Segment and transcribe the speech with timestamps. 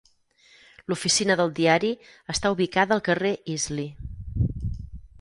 [0.91, 1.93] L'oficina del diari
[2.37, 3.95] està ubicada al carrer Easley.